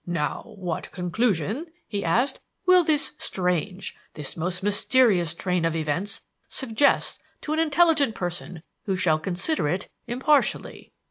[0.07, 7.19] "Now, what conclusion," he asked, "will this strange, this most mysterious train of events suggest
[7.41, 10.91] to an intelligent person who shall consider it impartially?